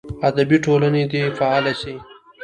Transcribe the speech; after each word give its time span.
ادبي 0.27 0.57
ټولنې 0.65 1.03
دې 1.11 1.23
فعاله 1.37 1.73
سي. 1.81 1.95